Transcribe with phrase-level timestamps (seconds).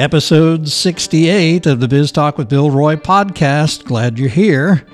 [0.00, 3.84] Episode 68 of the Biz Talk with Bill Roy podcast.
[3.84, 4.86] Glad you're here.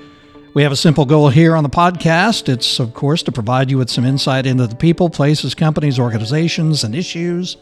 [0.53, 2.49] We have a simple goal here on the podcast.
[2.49, 6.83] It's, of course, to provide you with some insight into the people, places, companies, organizations,
[6.83, 7.55] and issues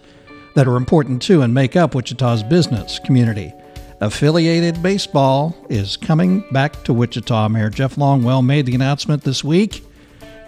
[0.56, 3.54] that are important to and make up Wichita's business community.
[4.02, 7.48] Affiliated baseball is coming back to Wichita.
[7.50, 9.86] Mayor Jeff Longwell made the announcement this week.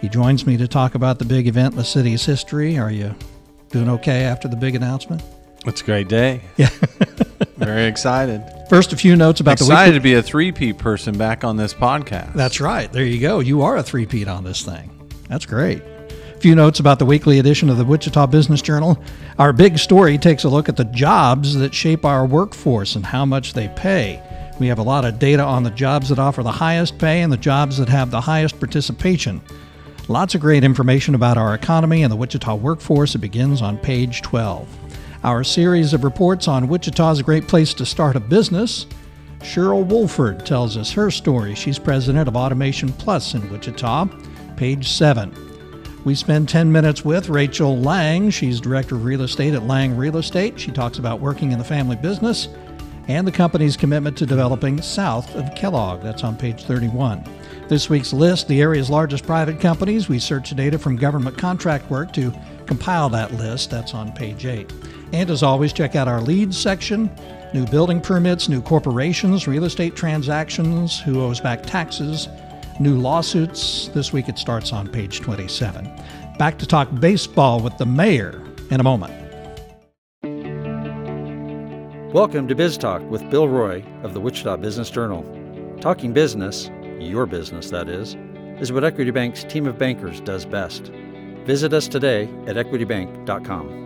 [0.00, 2.76] He joins me to talk about the big event in the city's history.
[2.76, 3.14] Are you
[3.70, 5.22] doing okay after the big announcement?
[5.66, 6.40] It's a great day.
[6.56, 6.68] Yeah.
[7.56, 8.42] Very excited.
[8.70, 11.56] First, a few notes about excited the Excited to be a three-peat person back on
[11.56, 12.34] this podcast.
[12.34, 12.90] That's right.
[12.92, 13.40] There you go.
[13.40, 14.90] You are a three-peat on this thing.
[15.28, 15.82] That's great.
[15.82, 19.02] A few notes about the weekly edition of the Wichita Business Journal.
[19.38, 23.24] Our big story takes a look at the jobs that shape our workforce and how
[23.24, 24.22] much they pay.
[24.60, 27.32] We have a lot of data on the jobs that offer the highest pay and
[27.32, 29.40] the jobs that have the highest participation.
[30.08, 33.14] Lots of great information about our economy and the Wichita workforce.
[33.14, 34.66] It begins on page 12.
[35.24, 38.86] Our series of reports on Wichita is a great place to start a business.
[39.40, 41.56] Cheryl Wolford tells us her story.
[41.56, 44.06] She's president of Automation Plus in Wichita,
[44.56, 45.34] page 7.
[46.04, 48.30] We spend 10 minutes with Rachel Lang.
[48.30, 50.58] She's director of real estate at Lang Real Estate.
[50.58, 52.46] She talks about working in the family business
[53.08, 56.00] and the company's commitment to developing south of Kellogg.
[56.00, 57.24] That's on page 31.
[57.68, 60.08] This week's list, the area's largest private companies.
[60.08, 62.32] We search data from government contract work to
[62.64, 63.70] compile that list.
[63.70, 64.72] That's on page 8.
[65.12, 67.10] And as always, check out our leads section
[67.52, 72.28] new building permits, new corporations, real estate transactions, who owes back taxes,
[72.80, 73.88] new lawsuits.
[73.88, 75.90] This week it starts on page 27.
[76.38, 79.12] Back to talk baseball with the mayor in a moment.
[82.14, 85.22] Welcome to Biz Talk with Bill Roy of the Wichita Business Journal.
[85.82, 88.16] Talking business your business that is,
[88.60, 90.92] is what Equity Bank's team of bankers does best.
[91.44, 93.78] Visit us today at equitybank.com.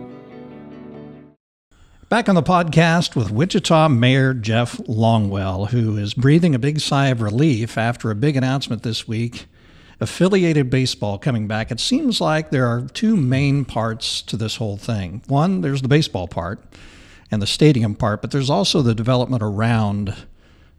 [2.13, 7.07] Back on the podcast with Wichita Mayor Jeff Longwell, who is breathing a big sigh
[7.07, 9.47] of relief after a big announcement this week.
[9.99, 11.71] Affiliated baseball coming back.
[11.71, 15.23] It seems like there are two main parts to this whole thing.
[15.27, 16.63] One, there's the baseball part
[17.31, 20.15] and the stadium part, but there's also the development around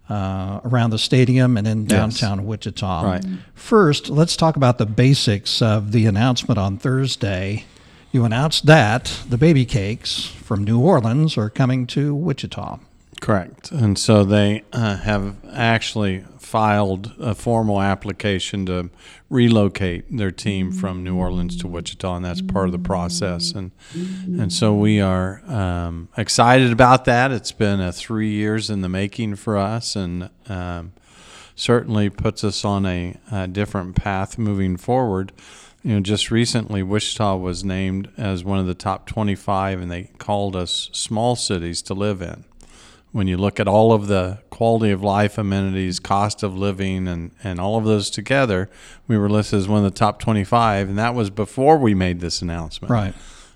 [0.08, 2.46] uh, around the stadium and in downtown yes.
[2.46, 3.02] Wichita.
[3.04, 3.24] Right.
[3.54, 7.64] First, let's talk about the basics of the announcement on Thursday.
[8.12, 12.78] You announced that the baby cakes from New Orleans are coming to Wichita.
[13.24, 13.72] Correct.
[13.72, 18.90] And so they uh, have actually filed a formal application to
[19.30, 23.52] relocate their team from New Orleans to Wichita, and that's part of the process.
[23.52, 27.32] And and so we are um, excited about that.
[27.32, 30.92] It's been a three years in the making for us, and um,
[31.56, 35.32] certainly puts us on a, a different path moving forward.
[35.82, 40.10] You know, just recently, Wichita was named as one of the top 25, and they
[40.18, 42.44] called us small cities to live in
[43.14, 47.30] when you look at all of the quality of life amenities, cost of living, and,
[47.44, 48.68] and all of those together,
[49.06, 52.18] we were listed as one of the top 25, and that was before we made
[52.18, 52.90] this announcement.
[52.90, 53.14] Right.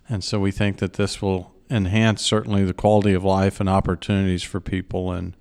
[0.09, 4.45] And so we think that this will enhance certainly the quality of life and opportunities
[4.45, 5.11] for people.
[5.11, 5.35] And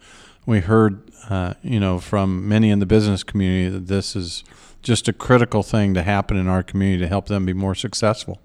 [0.48, 4.44] we heard, uh, you know, from many in the business community that this is
[4.82, 8.42] just a critical thing to happen in our community to help them be more successful.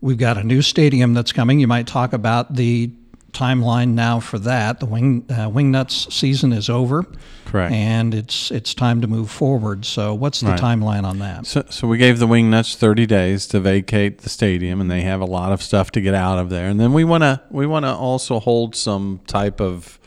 [0.00, 1.60] We've got a new stadium that's coming.
[1.60, 2.90] You might talk about the
[3.32, 4.80] timeline now for that.
[4.80, 7.06] The wing uh, Wingnuts season is over.
[7.46, 7.72] Correct.
[7.72, 9.84] And it's it's time to move forward.
[9.84, 10.60] So what's the right.
[10.60, 11.46] timeline on that?
[11.46, 15.20] So, so we gave the Wingnuts 30 days to vacate the stadium, and they have
[15.20, 16.68] a lot of stuff to get out of there.
[16.68, 19.98] And then we want to we want to also hold some type of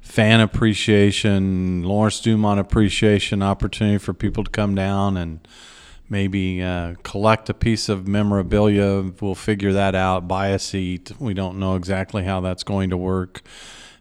[0.00, 5.46] fan appreciation, Lawrence Dumont appreciation opportunity for people to come down and
[6.10, 9.12] maybe uh, collect a piece of memorabilia.
[9.20, 11.12] We'll figure that out, buy a seat.
[11.18, 13.42] We don't know exactly how that's going to work.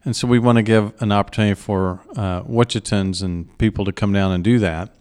[0.04, 4.12] And so we want to give an opportunity for uh, Wichitans and people to come
[4.12, 4.96] down and do that.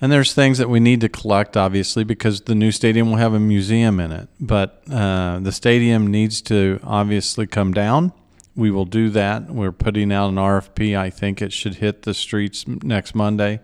[0.00, 3.34] And there's things that we need to collect, obviously, because the new stadium will have
[3.34, 4.28] a museum in it.
[4.40, 8.12] But uh, the stadium needs to obviously come down.
[8.56, 9.50] We will do that.
[9.50, 10.96] We're putting out an RFP.
[10.96, 13.60] I think it should hit the streets next Monday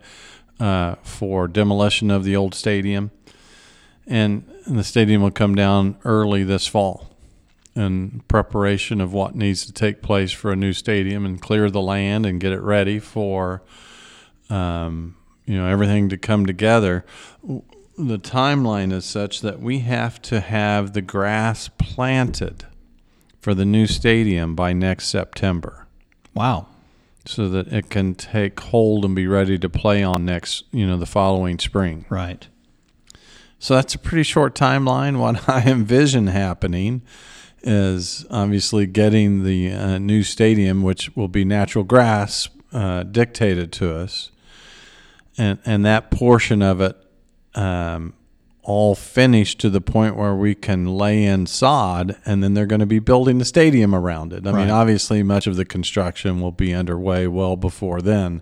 [0.59, 3.11] uh, for demolition of the old stadium,
[4.05, 7.15] and, the stadium will come down early this fall
[7.73, 11.79] in preparation of what needs to take place for a new stadium and clear the
[11.79, 13.61] land and get it ready for
[14.49, 15.15] um,
[15.45, 17.05] you know everything to come together.
[17.97, 22.65] The timeline is such that we have to have the grass planted
[23.39, 25.87] for the new stadium by next September.
[26.33, 26.67] Wow
[27.27, 30.97] so that it can take hold and be ready to play on next, you know,
[30.97, 32.05] the following spring.
[32.09, 32.47] Right.
[33.59, 35.17] So that's a pretty short timeline.
[35.19, 37.01] What I envision happening
[37.63, 43.95] is obviously getting the uh, new stadium, which will be natural grass, uh, dictated to
[43.95, 44.31] us,
[45.37, 46.95] and and that portion of it
[47.55, 48.13] um,
[48.67, 52.81] all finished to the point where we can lay in sod, and then they're going
[52.81, 54.45] to be building the stadium around it.
[54.45, 54.61] I Right.
[54.65, 58.41] mean, obviously, much of the construction will be underway well before then,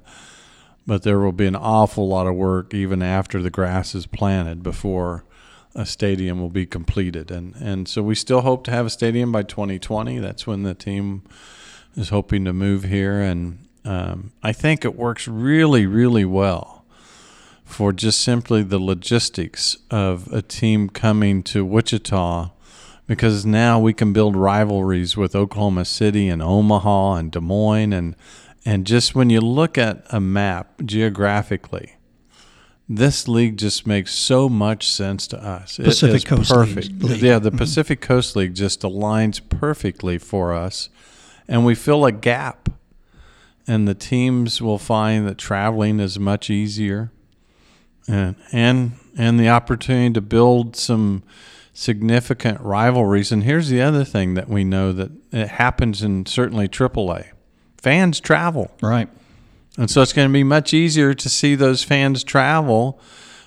[0.88, 4.63] but there will be an awful lot of work even after the grass is planted
[4.63, 5.25] before
[5.75, 7.30] a stadium will be completed.
[7.30, 10.18] And and so we still hope to have a stadium by 2020.
[10.18, 11.22] That's when the team
[11.95, 16.75] is hoping to move here, and um, I think it works really, really well
[17.75, 22.50] for just simply the logistics of a team coming to Wichita
[23.06, 28.16] because now we can build rivalries with Oklahoma City and Omaha and Des Moines and
[28.63, 31.98] and just when you look at a map geographically
[32.88, 35.75] this league just makes so much sense to us.
[35.75, 36.88] Pacific Coast perfect.
[36.88, 37.22] League- League.
[37.22, 40.88] Yeah, the Pacific Coast League just aligns perfectly for us
[41.45, 42.69] and we fill a gap.
[43.68, 47.12] And the teams will find that traveling is much easier
[48.07, 51.24] and and and the opportunity to build some
[51.74, 53.31] significant rivalries.
[53.31, 57.28] And here's the other thing that we know that it happens in certainly AAA.
[57.78, 58.72] Fans travel.
[58.81, 59.10] Right.
[59.78, 63.00] And so it's going to be much easier to see those fans travel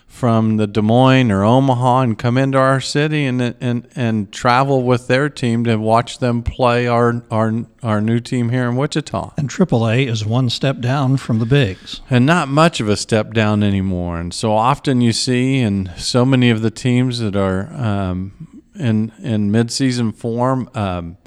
[0.08, 4.82] from the Des Moines or Omaha and come into our city and and and travel
[4.82, 7.52] with their team to watch them play our our
[7.82, 9.34] our new team here in Wichita.
[9.37, 12.00] And AAA is one step down from the bigs.
[12.10, 14.19] And not much of a step down anymore.
[14.19, 19.12] And so often you see, and so many of the teams that are um, in
[19.22, 21.19] in midseason form, um,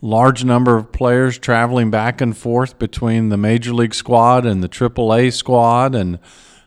[0.00, 4.68] large number of players traveling back and forth between the major league squad and the
[4.68, 6.18] AAA squad, and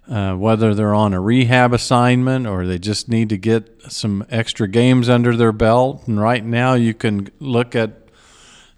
[0.10, 4.68] uh, whether they're on a rehab assignment or they just need to get some extra
[4.68, 6.08] games under their belt.
[6.08, 7.92] And right now, you can look at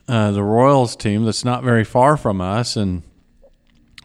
[0.07, 3.01] uh, the Royals team that's not very far from us, and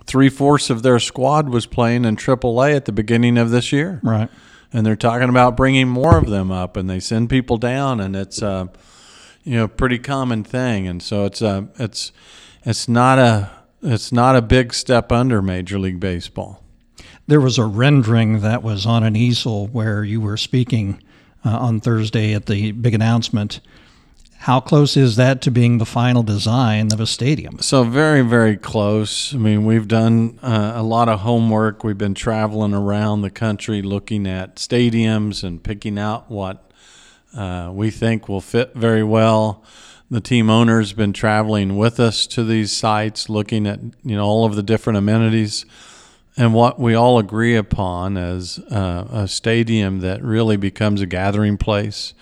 [0.06, 4.00] three fourths of their squad was playing in AAA at the beginning of this year,
[4.02, 4.30] Right.
[4.72, 8.16] and they're talking about bringing more of them up, and they send people down, and
[8.16, 8.68] it's uh,
[9.44, 12.12] you know pretty common thing, and so it's uh, it's
[12.64, 13.50] it's not a
[13.82, 16.62] it's not a big step under Major League Baseball.
[17.30, 21.00] There was a rendering that was on an easel where you were speaking
[21.44, 23.60] uh, on Thursday at the big announcement.
[24.38, 27.60] How close is that to being the final design of a stadium?
[27.60, 29.32] So very, very close.
[29.32, 31.84] I mean, we've done uh, a lot of homework.
[31.84, 36.72] We've been traveling around the country looking at stadiums and picking out what
[37.32, 39.62] uh, we think will fit very well.
[40.10, 44.44] The team owner's been traveling with us to these sites, looking at you know all
[44.44, 45.64] of the different amenities,
[46.40, 51.58] and what we all agree upon as uh, a stadium that really becomes a gathering
[51.58, 52.14] place.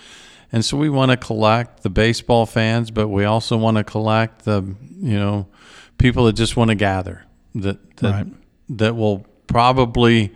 [0.50, 4.44] And so we want to collect the baseball fans, but we also want to collect
[4.44, 4.62] the
[5.00, 5.46] you know
[5.98, 7.24] people that just want to gather
[7.54, 8.26] that that Right.
[8.70, 10.32] that will probably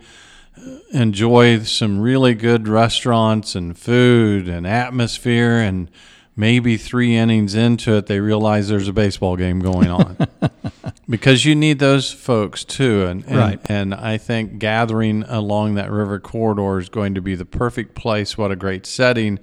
[0.91, 5.89] enjoy some really good restaurants and food and atmosphere and
[6.35, 10.17] maybe three innings into it they realize there's a baseball game going on
[11.09, 13.61] because you need those folks too and and, Right.
[13.65, 18.37] and I think gathering along that river corridor is going to be the perfect place
[18.37, 19.39] what a great setting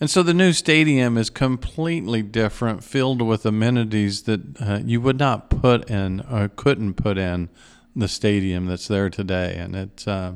[0.00, 5.16] and so the new stadium is completely different, filled with amenities that uh, you would
[5.16, 7.50] not put in or couldn't put in
[7.94, 10.32] the stadium that's there today, and it's uh,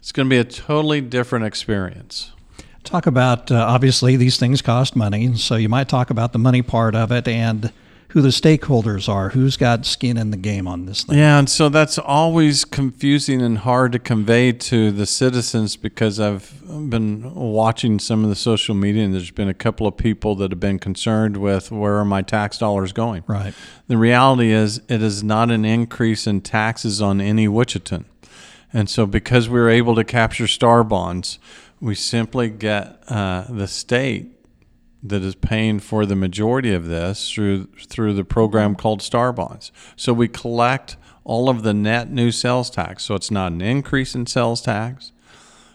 [0.00, 2.32] it's going to be a totally different experience.
[2.84, 6.62] Talk about uh, obviously these things cost money, so you might talk about the money
[6.62, 7.72] part of it and
[8.08, 11.18] who the stakeholders are, who's got skin in the game on this thing.
[11.18, 16.62] Yeah, and so that's always confusing and hard to convey to the citizens because I've
[16.66, 20.50] been watching some of the social media, and there's been a couple of people that
[20.50, 23.24] have been concerned with where are my tax dollars going.
[23.26, 23.52] Right.
[23.88, 28.06] The reality is, it is not an increase in taxes on any Wichitan.
[28.72, 31.38] And so, because we were able to capture STAR bonds,
[31.80, 34.34] we simply get uh, the state
[35.02, 39.70] that is paying for the majority of this through through the program called STAR bonds.
[39.96, 43.04] So we collect all of the net new sales tax.
[43.04, 45.12] So it's not an increase in sales tax.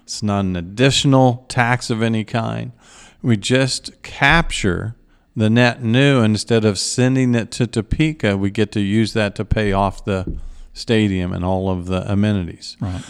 [0.04, 2.74] It's not an additional tax of any kind.
[3.22, 4.96] We just capture
[5.36, 8.38] the net new instead of sending it to Topeka.
[8.38, 10.38] We get to use that to pay off the
[10.74, 12.76] stadium and all of the amenities.
[12.82, 13.04] Right.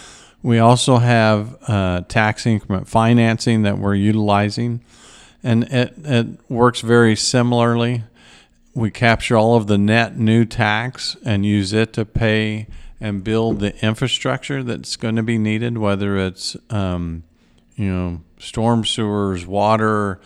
[0.44, 4.82] We also have uh, tax increment financing that we're utilizing,
[5.42, 8.04] and it, it works very similarly.
[8.74, 12.66] We capture all of the net new tax and use it to pay
[13.00, 17.22] and build the infrastructure that's going to be needed, whether it's um,
[17.74, 20.20] you know storm sewers, water,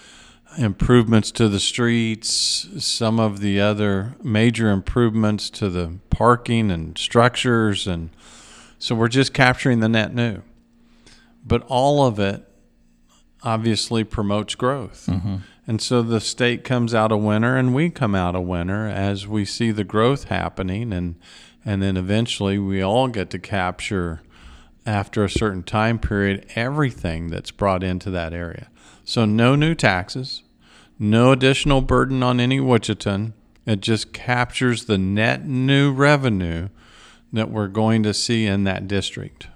[0.57, 7.87] improvements to the streets, some of the other major improvements to the parking and structures.
[7.87, 8.11] And
[8.79, 10.43] so we're just capturing the net new.
[11.45, 12.45] But all of it
[13.43, 15.07] obviously promotes growth.
[15.09, 15.37] Mm-hmm.
[15.67, 19.27] And so the state comes out a winner and we come out a winner as
[19.27, 21.17] we see the growth happening and
[21.65, 24.23] and then eventually we all get to capture
[24.87, 28.71] after a certain time period everything that's brought into that area.
[29.05, 30.43] So no new taxes,
[30.99, 33.35] no additional burden on any Wichitan.
[33.67, 36.71] It just captures the net new revenue
[37.33, 39.49] that we're going to see in that district.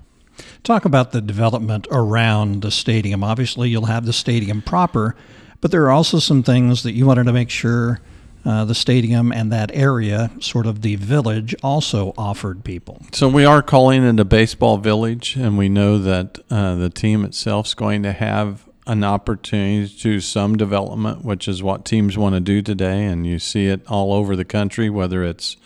[0.63, 3.23] Talk about the development around the stadium.
[3.23, 5.15] Obviously, you'll have the stadium proper,
[5.61, 8.01] but there are also some things that you wanted to make sure
[8.45, 13.01] uh, the stadium and that area, sort of the village, also offered people.
[13.13, 17.25] So we are calling it a baseball village, and we know that uh, the team
[17.25, 22.19] itself is going to have an opportunity to do some development, which is what teams
[22.19, 25.57] want to do today, and you see it all over the country, whether it's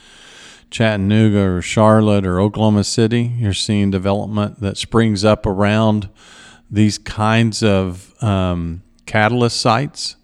[0.71, 3.33] Chattanooga or Charlotte or Oklahoma City.
[3.37, 6.09] You're seeing development that springs up around
[6.71, 10.17] these kinds of um, catalyst sites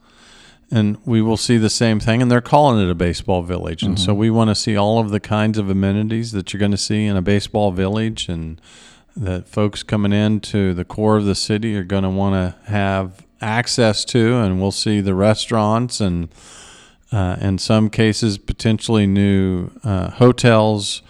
[0.73, 4.01] and we will see the same thing and they're calling it a baseball village and
[4.01, 6.77] so we want to see all of the kinds of amenities that you're going to
[6.77, 8.61] see in a baseball village and
[9.15, 13.27] that folks coming into the core of the city are going to want to have
[13.41, 16.29] access to and we'll see the restaurants and
[17.13, 21.03] uh, in some cases potentially new uh, hotels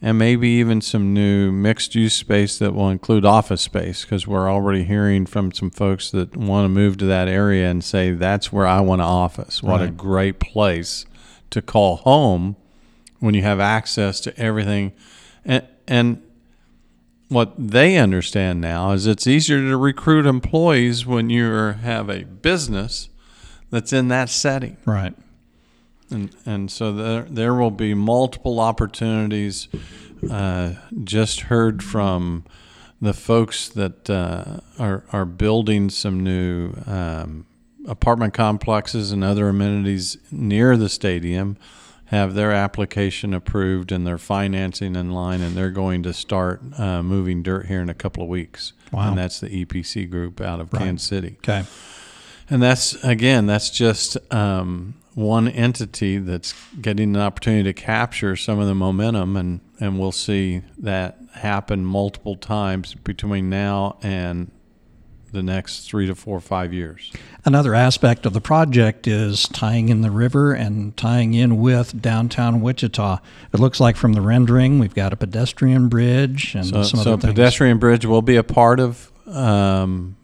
[0.00, 4.50] and maybe even some new mixed use space that will include office space because we're
[4.50, 8.52] already hearing from some folks that want to move to that area and say that's
[8.52, 9.62] where I want to office.
[9.62, 11.04] What a great place
[11.50, 12.54] to call home
[13.18, 14.92] when you have access to everything
[15.44, 16.22] and and
[17.28, 23.08] what they understand now is it's easier to recruit employees when you have a business
[23.70, 24.76] that's in that setting.
[24.86, 25.14] Right.
[26.10, 29.68] And and so there there will be multiple opportunities.
[30.30, 30.74] Uh,
[31.04, 32.44] just heard from
[33.00, 37.46] the folks that uh, are are building some new um,
[37.86, 41.56] apartment complexes and other amenities near the stadium.
[42.06, 47.02] Have their application approved and their financing in line, and they're going to start uh,
[47.02, 48.72] moving dirt here in a couple of weeks.
[48.90, 49.10] Wow.
[49.10, 50.84] And that's the EPC group out of Right.
[50.84, 51.36] Kansas City.
[51.40, 51.64] Okay.
[52.48, 58.60] And that's again, that's just um, one entity that's getting an opportunity to capture some
[58.60, 64.50] of the momentum, and and we'll see that happen multiple times between now and
[65.32, 67.12] the next three to four or five years.
[67.44, 72.60] Another aspect of the project is tying in the river and tying in with downtown
[72.60, 73.18] Wichita.
[73.52, 77.00] It looks like from the rendering, we've got a pedestrian bridge and So, some so
[77.00, 77.22] other things.
[77.22, 80.16] So, the pedestrian bridge will be a part of um,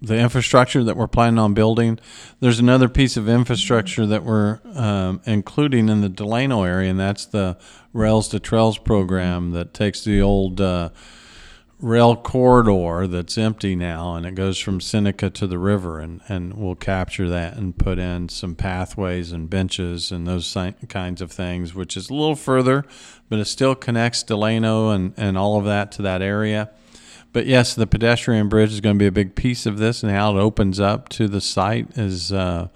[0.00, 1.98] the infrastructure that we're planning on building.
[2.40, 7.26] There's another piece of infrastructure that we're um, including in the Delano area, and that's
[7.26, 7.56] the
[7.92, 10.90] Rails to Trails program that takes the old uh,
[11.80, 16.54] rail corridor that's empty now, and it goes from Seneca to the river, and, and
[16.54, 20.56] we'll capture that and put in some pathways and benches and those
[20.88, 22.84] kinds of things, which is a little further,
[23.28, 26.70] but it still connects Delano and, and all of that to that area.
[27.34, 30.12] But yes, the pedestrian bridge is going to be a big piece of this, and
[30.12, 32.68] how it opens up to the site is uh,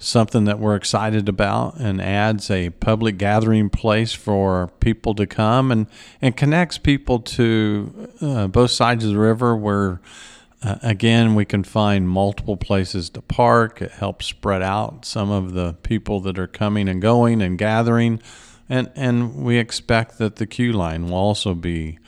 [0.00, 5.70] something that we're excited about, and adds a public gathering place for people to come
[5.70, 5.86] and
[6.20, 10.00] and connects people to uh, both sides of the river, where
[10.64, 13.80] uh, again we can find multiple places to park.
[13.80, 18.20] It helps spread out some of the people that are coming and going and gathering,
[18.68, 22.00] and and we expect that the Q-Line will also be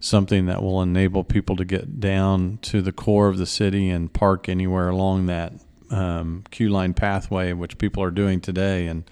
[0.00, 4.12] something that will enable people to get down to the core of the city and
[4.12, 5.52] park anywhere along that
[5.90, 9.04] um, Q-Line pathway, which people are doing today, and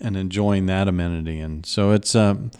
[0.00, 1.40] and enjoying that amenity.
[1.40, 2.50] And so it's um,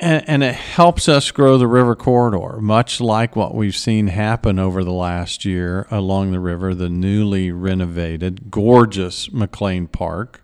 [0.00, 4.58] and, and it helps us grow the river corridor, much like what we've seen happen
[4.58, 6.74] over the last year along the river.
[6.74, 10.42] The newly renovated, gorgeous McLean Park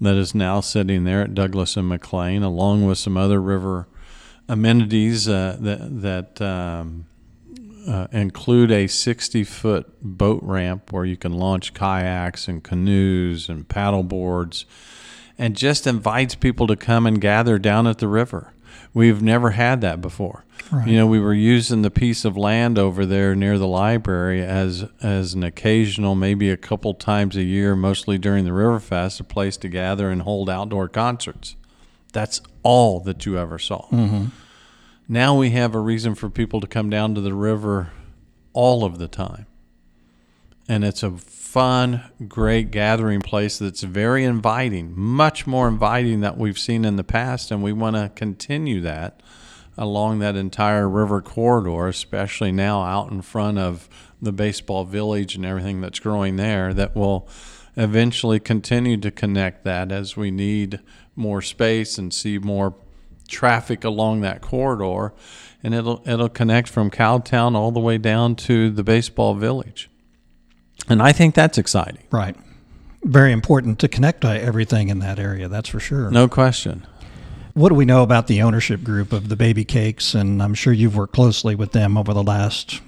[0.00, 3.86] that is now sitting there at Douglas and McLean, along with some other river
[4.48, 7.06] amenities uh, that that um,
[7.88, 13.68] uh, include a 60 foot boat ramp where you can launch kayaks and canoes and
[13.68, 14.66] paddle boards,
[15.38, 18.52] and just invites people to come and gather down at the river.
[18.92, 20.44] We've never had that before.
[20.70, 20.86] Right.
[20.88, 24.84] You know, we were using the piece of land over there near the library as
[25.02, 29.56] as an occasional, maybe a couple times a year, mostly during the Riverfest, a place
[29.58, 31.56] to gather and hold outdoor concerts.
[32.14, 33.86] That's all that you ever saw.
[33.90, 34.26] Mm-hmm.
[35.06, 37.90] Now we have a reason for people to come down to the river
[38.54, 39.44] all of the time.
[40.68, 46.58] and it's a fun, great gathering place that's very inviting, much more inviting that we've
[46.58, 49.20] seen in the past, and we want to continue that
[49.76, 53.88] along that entire river corridor, especially now out in front of
[54.22, 57.28] the baseball village and everything that's growing there that will
[57.76, 60.80] eventually continue to connect that as we need
[61.16, 62.74] more space and see more
[63.28, 65.12] traffic along that corridor
[65.64, 69.90] and it'll it'll connect from Cowtown all the way down to the baseball village.
[70.88, 72.04] And I think that's exciting.
[72.10, 72.36] Right.
[73.02, 76.10] Very important to connect everything in that area, that's for sure.
[76.10, 76.86] No question.
[77.54, 80.14] What do we know about the ownership group of the Baby Cakes?
[80.14, 82.80] And I'm sure you've worked closely with them over the last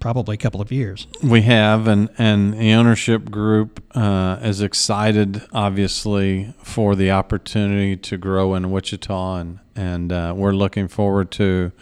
[0.00, 1.06] probably a couple of years.
[1.22, 8.16] We have, and and the ownership group uh, is excited, obviously, for the opportunity to
[8.16, 11.72] grow in Wichita, and and uh, we're looking forward to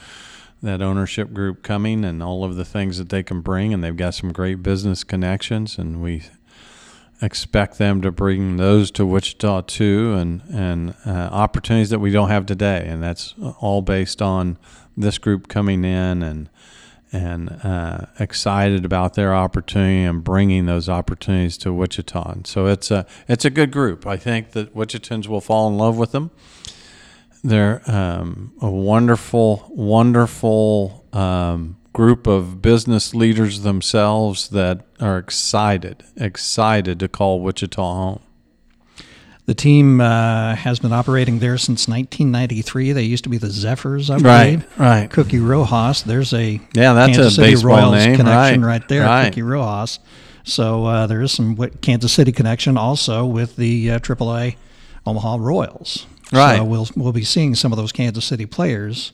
[0.63, 3.97] that ownership group coming and all of the things that they can bring, and they've
[3.97, 6.23] got some great business connections, and we
[7.23, 12.31] expect them to bring those to Wichita too, and and uh, opportunities that we don't
[12.31, 14.59] have today, and that's all based on
[14.97, 16.49] this group coming in and
[17.17, 22.31] and uh, excited about their opportunity and bringing those opportunities to Wichita.
[22.31, 24.07] And so it's a it's a good group.
[24.07, 26.31] I think that Wichitans will fall in love with them.
[27.43, 37.01] They're um, a wonderful, wonderful um, group of business leaders themselves that are excited, excited
[37.01, 38.26] to call Wichita home.
[39.47, 42.93] The team uh, has been operating there since 1993.
[42.93, 44.67] They used to be the Zephyrs, I Right, believe.
[44.79, 45.01] right.
[45.03, 45.11] right.
[45.11, 46.03] Cookie Rojas.
[46.03, 49.05] There's a Yeah, that's Kansas a City baseball Royals name, connection right, right, there.
[49.05, 49.29] right.
[49.29, 50.01] Cookie Rojas.
[50.43, 54.57] So uh, there is some Kansas City connection also with the uh, AAA
[55.07, 56.07] Omaha Royals.
[56.33, 56.57] Right.
[56.57, 59.13] So we'll we'll be seeing some of those Kansas City players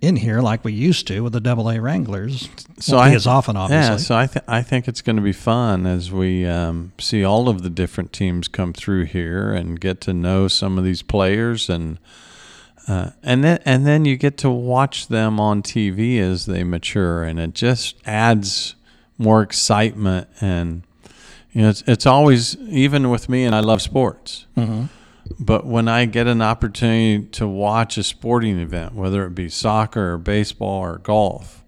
[0.00, 2.48] in here like we used to with the Double A Wranglers.
[2.78, 3.92] So Won't I- as often, obviously.
[3.92, 7.24] Yeah, so I th- I think it's going to be fun as we um, see
[7.24, 11.02] all of the different teams come through here and get to know some of these
[11.02, 11.98] players and
[12.88, 17.22] uh, and then and then you get to watch them on TV as they mature
[17.22, 18.74] and it just adds
[19.18, 20.82] more excitement and
[21.52, 24.46] you know it's it's always even with me and I love sports.
[25.38, 30.14] But when I get an opportunity to watch a sporting event, whether it be soccer
[30.14, 31.64] or baseball or golf,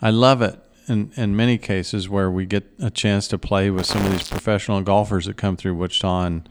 [0.00, 3.86] I love it in, in many cases where we get a chance to play with
[3.86, 6.22] some of these professional golfers that come through Wichita.
[6.24, 6.48] And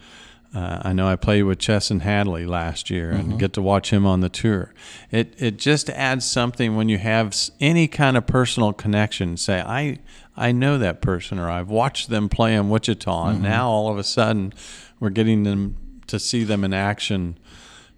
[0.53, 4.05] uh, I know I played with Chesson Hadley last year and get to watch him
[4.05, 4.73] on the tour.
[5.09, 9.37] It it just adds something when you have any kind of personal connection.
[9.37, 9.99] Say I
[10.37, 13.97] I know that person or I've watched them play in Wichita, and now all of
[13.97, 14.53] a sudden
[14.99, 17.37] we're getting them to see them in action.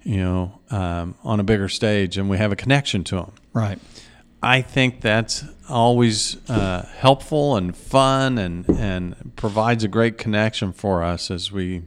[0.03, 3.31] You know, um, on a bigger stage, and we have a connection to them.
[3.53, 3.79] right.
[4.43, 11.01] I think that's always uh, helpful and fun and, and provides a great connection for
[11.01, 11.81] us as we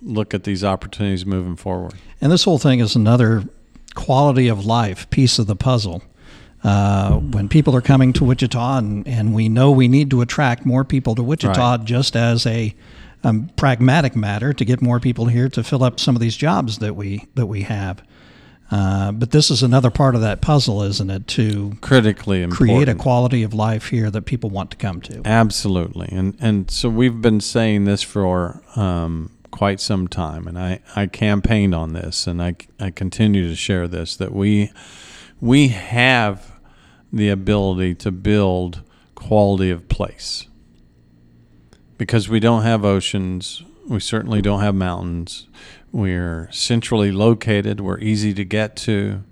[0.00, 1.94] look at these opportunities moving forward.
[2.20, 3.44] And this whole thing is another
[3.94, 6.02] quality of life piece of the puzzle.
[6.64, 10.66] Uh, when people are coming to Wichita, and, and we know we need to attract
[10.66, 11.84] more people to Wichita Right.
[11.84, 12.74] just as a
[13.24, 16.78] um, pragmatic matter to get more people here to fill up some of these jobs
[16.78, 18.02] that we that we have.
[18.70, 21.26] Uh, but this is another part of that puzzle, isn't it?
[21.28, 22.56] To Critically important.
[22.70, 25.20] create a quality of life here that people want to come to.
[25.26, 30.80] Absolutely, and and so we've been saying this for um, quite some time, and I,
[30.96, 34.72] I campaigned on this, and I I continue to share this that we
[35.38, 36.52] we have
[37.12, 38.80] the ability to build
[39.14, 40.46] quality of place
[42.02, 45.46] because we don't have oceans, we certainly don't have mountains.
[45.92, 47.80] We're centrally located.
[47.80, 49.22] We're easy to get to.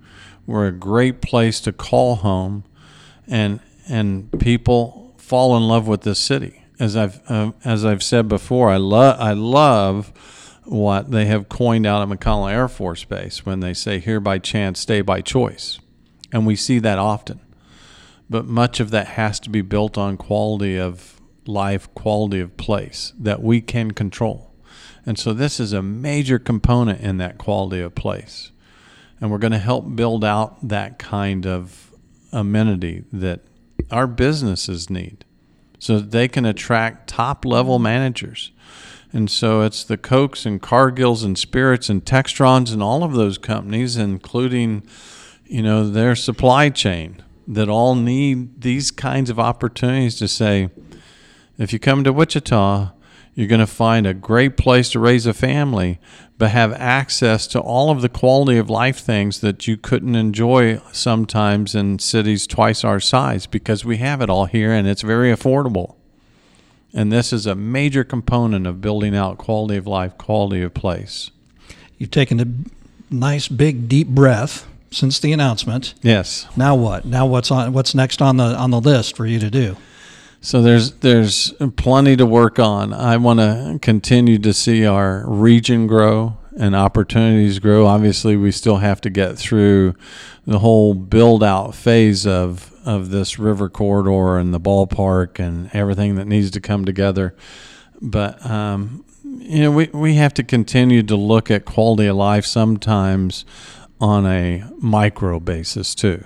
[0.47, 2.63] We're a great place to call home,
[3.27, 6.63] and and people fall in love with this city.
[6.79, 11.87] As I've uh, as I've said before, I love I love what they have coined
[11.87, 15.81] out at McConnell Air Force Base when they say "here by chance, stay by choice,"
[16.31, 17.41] and we see that often.
[18.29, 23.13] But much of that has to be built on quality of life, quality of place
[23.19, 24.53] that we can control.
[25.07, 28.53] And so this is a major component in that quality of place.
[29.21, 31.91] And we're going to help build out that kind of
[32.33, 33.41] amenity that
[33.91, 35.25] our businesses need
[35.79, 37.85] so that they can attract top level mm-hmm.
[37.85, 38.53] managers.
[39.13, 43.39] And so it's the Kochs and Cargills and Spirits and Textrons and all of those
[43.39, 44.85] companies, including,
[45.47, 50.71] you know, their supply chain that all need these kinds of opportunities to say,
[51.61, 52.91] if you come to Wichita,
[53.35, 56.01] you're going to find a great place to raise a family,
[56.39, 60.81] but have access to all of the quality of life things that you couldn't enjoy
[60.91, 65.31] sometimes in cities twice our size because we have it all here and it's very
[65.31, 65.97] affordable.
[66.95, 71.31] And this is a major component of building out quality of life, quality of place.
[71.99, 75.95] You've taken a nice big deep breath since the announcement.
[76.03, 76.47] Yes.
[76.57, 77.05] Now what?
[77.05, 79.77] Now what's on what's next on the on the list for you to do?
[80.43, 82.95] So there's there's plenty to work on.
[82.95, 87.87] I want to continue to see our region grow and opportunities grow.
[87.87, 89.95] Obviously, we still have to get through
[90.47, 96.15] the whole build out phase of of this river corridor and the ballpark and everything
[96.15, 97.35] that needs to come together.
[98.01, 102.47] But um, you know, we we have to continue to look at quality of life
[102.47, 103.45] sometimes
[104.01, 106.25] on a micro basis too.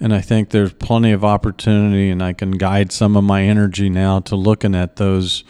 [0.00, 3.90] And I think there's plenty of opportunity, and I can guide some of my energy
[3.90, 5.42] now to looking at those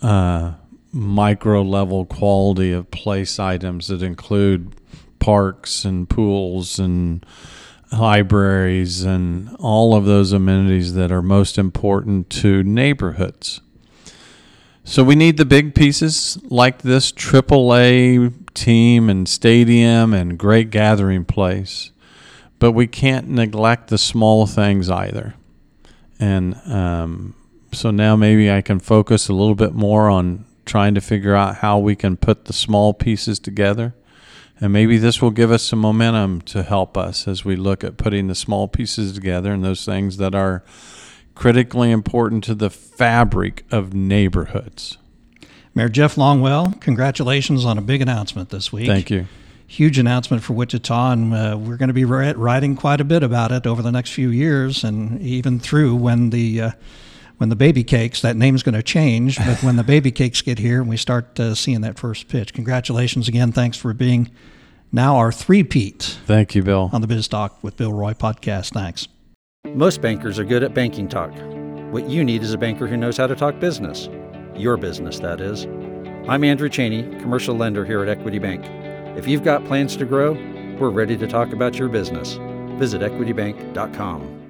[0.00, 0.52] uh,
[0.92, 4.74] micro level quality of place items that include
[5.18, 7.24] parks and pools and
[7.92, 13.60] libraries and all of those amenities that are most important to neighborhoods.
[14.84, 21.24] So we need the big pieces like this AAA team and stadium and great gathering
[21.24, 21.91] place,
[22.62, 25.34] but we can't neglect the small things either.
[26.20, 27.34] And um,
[27.72, 31.56] so now maybe I can focus a little bit more on trying to figure out
[31.56, 33.94] how we can put the small pieces together
[34.60, 37.96] and maybe this will give us some momentum to help us as we look at
[37.96, 40.62] putting the small pieces together and those things that are
[41.34, 44.98] critically important to the fabric of neighborhoods.
[45.74, 48.86] Mayor Jeff Longwell, congratulations on a big announcement this week.
[48.86, 49.26] Thank you.
[49.72, 53.52] Huge announcement for Wichita, and uh, we're going to be writing quite a bit about
[53.52, 56.70] it over the next few years, and even through when the uh,
[57.38, 58.20] when the baby cakes.
[58.20, 61.40] That name's going to change, but when the baby cakes get here and we start
[61.40, 63.50] uh, seeing that first pitch, congratulations again.
[63.50, 64.30] Thanks for being
[64.92, 66.18] now our three-peat.
[66.26, 66.90] Thank you, Bill.
[66.92, 68.74] On the Biz Talk with Bill Roy podcast.
[68.74, 69.08] Thanks.
[69.68, 71.32] Most bankers are good at banking talk.
[71.90, 74.10] What you need is a banker who knows how to talk business.
[74.54, 75.64] Your business, that is.
[76.28, 78.66] I'm Andrew Cheney, commercial lender here at Equity Bank.
[79.16, 80.32] If you've got plans to grow,
[80.78, 82.34] we're ready to talk about your business.
[82.78, 84.42] Visit equitybank.com.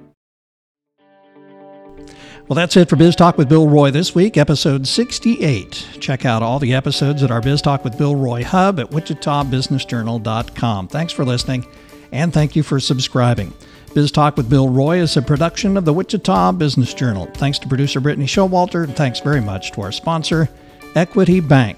[2.47, 5.87] Well, that's it for Biz Talk with Bill Roy this week, episode 68.
[6.01, 10.87] Check out all the episodes at our Biz Talk with Bill Roy hub at wichitabusinessjournal.com.
[10.89, 11.65] Thanks for listening,
[12.11, 13.53] and thank you for subscribing.
[13.93, 17.27] Biz Talk with Bill Roy is a production of the Wichita Business Journal.
[17.35, 20.49] Thanks to producer Brittany Showalter, and thanks very much to our sponsor,
[20.95, 21.77] Equity Bank.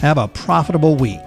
[0.00, 1.20] Have a profitable week.